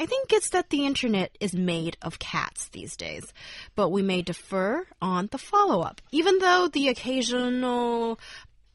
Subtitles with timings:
[0.00, 3.34] I think it's that the internet is made of cats these days.
[3.74, 6.00] But we may defer on the follow up.
[6.10, 8.18] Even though the occasional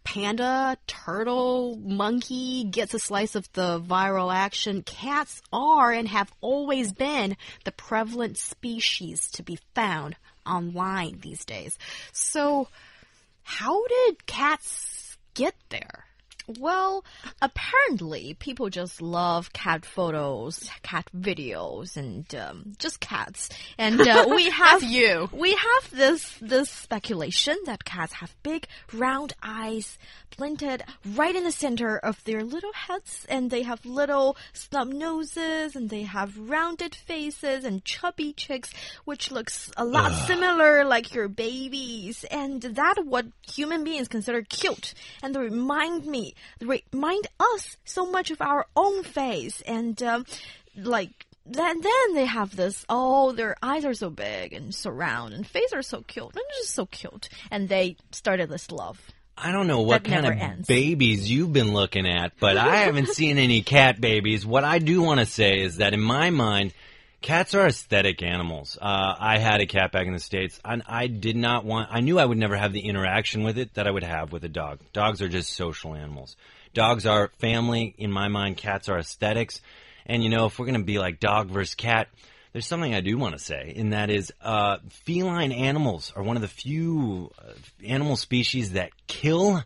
[0.03, 6.93] panda, turtle, monkey gets a slice of the viral action, cats are and have always
[6.93, 10.15] been the prevalent species to be found
[10.45, 11.75] online these days.
[12.11, 12.67] So,
[13.41, 16.04] how did cats get there?
[16.47, 17.03] Well,
[17.41, 23.49] apparently people just love cat photos, cat videos, and um, just cats.
[23.79, 25.27] And uh, we have you.
[25.31, 29.97] We have this this speculation that cats have big round eyes
[30.29, 30.83] planted
[31.15, 35.89] right in the center of their little heads, and they have little snub noses, and
[35.89, 38.71] they have rounded faces and chubby cheeks,
[39.05, 42.23] which looks a lot similar like your babies.
[42.25, 48.31] And that what human beings consider cute, and they remind me remind us so much
[48.31, 50.25] of our own face and um,
[50.77, 55.33] like then then they have this oh their eyes are so big and so round
[55.33, 58.99] and face are so cute and just so cute and they started this love
[59.37, 60.65] I don't know what kind of ends.
[60.65, 64.45] babies you've been looking at, but I haven't seen any cat babies.
[64.45, 66.73] What I do want to say is that in my mind,
[67.25, 68.77] cats are aesthetic animals.
[68.79, 72.01] Uh, I had a cat back in the States, and I did not want, I
[72.01, 74.47] knew I would never have the interaction with it that I would have with a
[74.47, 74.79] dog.
[74.93, 76.37] Dogs are just social animals.
[76.75, 77.95] Dogs are family.
[77.97, 79.59] In my mind, cats are aesthetics.
[80.05, 82.09] And you know, if we're going to be like dog versus cat,
[82.53, 86.35] there's something I do want to say, and that is uh, feline animals are one
[86.35, 89.63] of the few uh, animal species that kill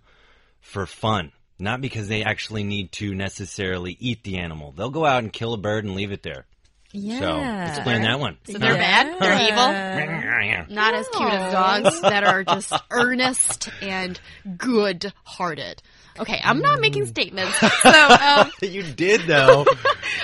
[0.61, 4.71] for fun, not because they actually need to necessarily eat the animal.
[4.71, 6.45] They'll go out and kill a bird and leave it there.
[6.91, 8.37] Yeah So explain that one.
[8.45, 9.19] So they're bad?
[9.19, 10.69] They're evil?
[10.75, 14.19] Not as cute as dogs that are just earnest and
[14.57, 15.81] good hearted.
[16.19, 17.55] Okay, I'm not making statements.
[17.81, 19.65] So, um, you did though.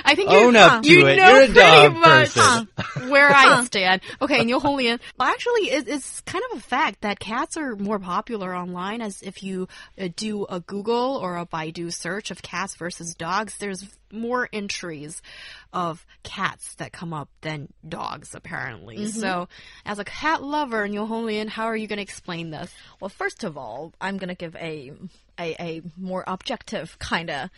[0.04, 1.16] I think you, Own up to you it.
[1.16, 3.10] know You're a pretty much person.
[3.10, 4.02] where I stand.
[4.22, 5.00] Okay, Niu Honglian.
[5.18, 9.02] Well, actually, it, it's kind of a fact that cats are more popular online.
[9.02, 13.58] As if you uh, do a Google or a Baidu search of cats versus dogs,
[13.58, 15.22] there's more entries
[15.74, 18.98] of cats that come up than dogs, apparently.
[18.98, 19.20] Mm-hmm.
[19.20, 19.48] So,
[19.86, 22.74] as a cat lover, Niu Honglian, how are you going to explain this?
[23.00, 24.92] Well, first of all, I'm gonna give a
[25.40, 27.50] a, a more objective kind of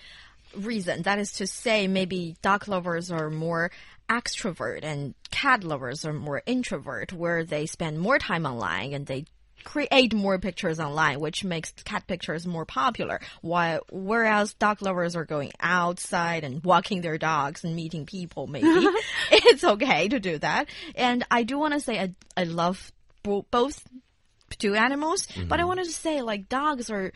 [0.56, 1.04] reason.
[1.04, 3.72] That is to say, maybe dog lovers are more
[4.10, 9.26] extrovert and cat lovers are more introvert, where they spend more time online and they
[9.68, 13.20] create more pictures online, which makes cat pictures more popular.
[13.42, 18.68] While whereas dog lovers are going outside and walking their dogs and meeting people, maybe
[19.32, 20.70] it's okay to do that.
[20.96, 23.86] And I do want to say I I love bo- both
[24.58, 25.68] two animals, but I mm-hmm.
[25.68, 27.12] wanted to say like dogs are.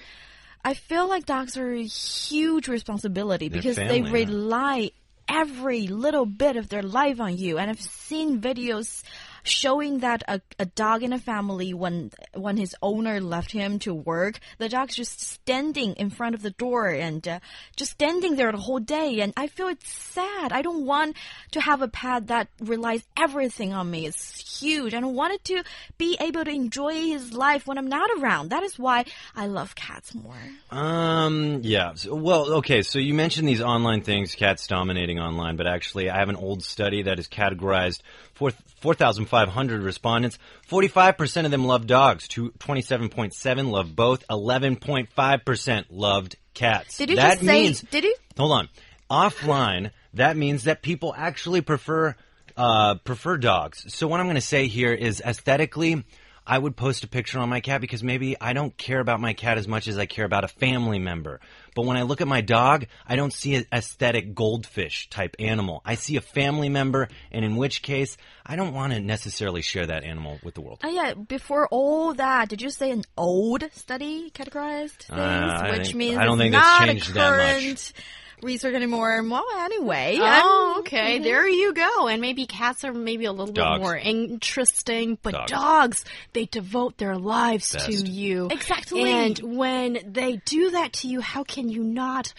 [0.63, 4.31] I feel like dogs are a huge responsibility They're because they family, huh?
[4.31, 4.91] rely
[5.27, 7.57] every little bit of their life on you.
[7.57, 9.01] And I've seen videos
[9.43, 13.93] showing that a, a dog in a family when when his owner left him to
[13.93, 17.39] work the dog's just standing in front of the door and uh,
[17.75, 19.19] just standing there the whole day.
[19.21, 20.51] And i feel it's sad.
[20.51, 21.15] I don't want
[21.51, 24.05] to have a pet that relies everything on me.
[24.05, 24.93] It's huge.
[24.93, 25.63] I wanted to
[25.97, 28.49] be able to enjoy his life when i'm not around.
[28.49, 30.35] That is why i love cats more.
[30.69, 31.93] Um, yeah.
[31.95, 32.81] So- well, okay.
[32.81, 36.63] So you mentioned these online things, cats dominating online, but actually, I have an old
[36.63, 38.01] study that is categorized
[38.33, 40.37] four- 4,500 respondents.
[40.69, 42.27] 45% of them love dogs.
[42.27, 44.27] 27.7 love both.
[44.27, 46.97] 11.5% loved cats.
[46.97, 48.69] did you that just say means, did you hold on.
[49.09, 52.15] Offline, that means that people actually prefer
[52.57, 53.93] uh, prefer dogs.
[53.93, 56.03] So what I'm going to say here is aesthetically,
[56.45, 59.33] I would post a picture on my cat because maybe I don't care about my
[59.33, 61.39] cat as much as I care about a family member.
[61.75, 65.81] But when I look at my dog, I don't see an aesthetic goldfish type animal.
[65.85, 69.85] I see a family member, and in which case, I don't want to necessarily share
[69.85, 70.79] that animal with the world.
[70.83, 75.71] Oh yeah, before all that, did you say an old study categorized things, Uh, I
[75.77, 77.61] which means I don't think it's not changed a that much.
[77.63, 77.93] current
[78.41, 79.21] research anymore?
[79.27, 81.15] Well, anyway, Oh, I'm- okay.
[81.15, 81.23] Mm-hmm.
[81.23, 82.07] There you go.
[82.07, 83.79] And maybe cats are maybe a little Dogs.
[83.79, 85.51] bit more interesting, but Dogs.
[85.51, 87.85] dogs, they devote their lives Best.
[87.87, 88.47] to you.
[88.51, 89.09] Exactly.
[89.09, 92.33] And when they do that to you, how can you not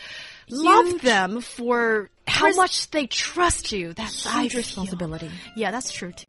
[0.51, 3.93] love them for how much they trust you.
[3.95, 4.59] That's I Huge feel.
[4.59, 5.31] responsibility.
[5.57, 6.25] Yeah, that's true too.